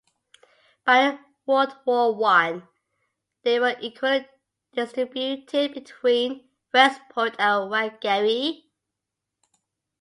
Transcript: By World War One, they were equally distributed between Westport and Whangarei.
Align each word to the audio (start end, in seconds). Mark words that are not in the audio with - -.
By 0.83 1.19
World 1.45 1.75
War 1.85 2.15
One, 2.15 2.67
they 3.43 3.59
were 3.59 3.75
equally 3.79 4.27
distributed 4.73 5.75
between 5.75 6.49
Westport 6.73 7.35
and 7.37 7.69
Whangarei. 7.71 8.63